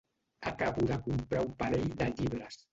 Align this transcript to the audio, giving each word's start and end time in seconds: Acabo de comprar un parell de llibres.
Acabo 0.51 0.79
de 0.89 0.97
comprar 1.09 1.45
un 1.49 1.53
parell 1.61 1.95
de 2.03 2.11
llibres. 2.17 2.63